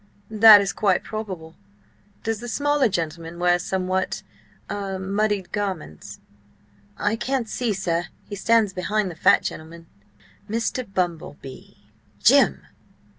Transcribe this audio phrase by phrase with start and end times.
[0.31, 1.53] "That is quite probable.
[2.23, 6.19] Does the smaller gentleman wear somewhat–ah–muddied garments?"
[6.97, 9.85] "I can't see, sir; he stands behind the fat gentleman."
[10.49, 10.91] "Mr.
[10.91, 11.85] Bumble Bee....
[12.23, 12.65] Jim!"